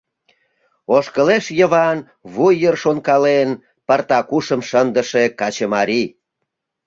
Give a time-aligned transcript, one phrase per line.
[0.95, 1.97] Ошкылеш Йыван,
[2.33, 3.49] вуй йыр шонкален,
[3.87, 6.07] пыртак ушым шындыше качымарий.